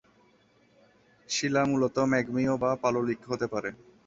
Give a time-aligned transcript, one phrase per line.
[1.29, 3.69] শিলা মূলত ম্যাগমীয় বা পাললিক হতে পারে।